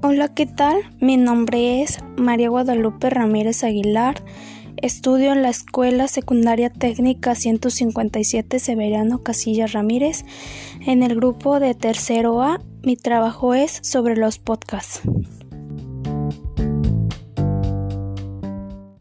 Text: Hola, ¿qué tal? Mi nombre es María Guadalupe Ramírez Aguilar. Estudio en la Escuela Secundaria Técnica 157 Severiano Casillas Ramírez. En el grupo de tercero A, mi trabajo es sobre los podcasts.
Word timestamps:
Hola, 0.00 0.28
¿qué 0.28 0.46
tal? 0.46 0.76
Mi 1.00 1.16
nombre 1.16 1.82
es 1.82 1.98
María 2.16 2.50
Guadalupe 2.50 3.10
Ramírez 3.10 3.64
Aguilar. 3.64 4.22
Estudio 4.76 5.32
en 5.32 5.42
la 5.42 5.48
Escuela 5.48 6.06
Secundaria 6.06 6.70
Técnica 6.70 7.34
157 7.34 8.60
Severiano 8.60 9.24
Casillas 9.24 9.72
Ramírez. 9.72 10.24
En 10.86 11.02
el 11.02 11.16
grupo 11.16 11.58
de 11.58 11.74
tercero 11.74 12.40
A, 12.42 12.60
mi 12.84 12.96
trabajo 12.96 13.54
es 13.54 13.80
sobre 13.82 14.16
los 14.16 14.38
podcasts. 14.38 15.02